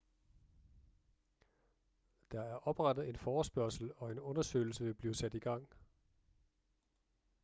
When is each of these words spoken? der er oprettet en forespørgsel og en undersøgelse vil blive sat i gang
der 2.31 2.41
er 2.41 2.67
oprettet 2.67 3.09
en 3.09 3.17
forespørgsel 3.17 3.91
og 3.97 4.11
en 4.11 4.19
undersøgelse 4.19 4.83
vil 4.83 4.93
blive 4.93 5.15
sat 5.15 5.33
i 5.33 5.39
gang 5.39 5.67